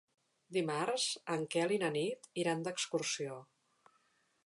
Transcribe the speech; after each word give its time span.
Dimarts 0.55 1.05
en 1.35 1.45
Quel 1.55 1.75
i 1.77 1.79
na 1.85 1.91
Nit 1.99 2.27
iran 2.45 2.67
d'excursió. 2.69 3.41